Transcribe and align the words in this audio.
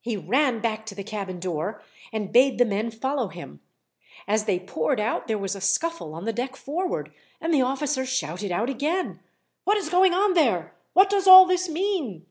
He 0.00 0.16
ran 0.16 0.60
back 0.60 0.86
to 0.86 0.94
the 0.94 1.04
cabin 1.04 1.38
door, 1.38 1.82
and 2.10 2.32
bade 2.32 2.56
the 2.56 2.64
men 2.64 2.90
follow 2.90 3.28
him. 3.28 3.60
As 4.26 4.46
they 4.46 4.58
poured 4.58 4.98
out 4.98 5.26
there 5.26 5.36
was 5.36 5.54
a 5.54 5.60
scuffle 5.60 6.14
on 6.14 6.24
the 6.24 6.32
deck 6.32 6.56
forward, 6.56 7.12
and 7.38 7.52
the 7.52 7.60
officer 7.60 8.06
shouted 8.06 8.50
out 8.50 8.70
again: 8.70 9.20
"What 9.64 9.76
is 9.76 9.90
going 9.90 10.14
on 10.14 10.32
there? 10.32 10.74
What 10.94 11.10
does 11.10 11.26
all 11.26 11.44
this 11.44 11.68
mean?" 11.68 12.24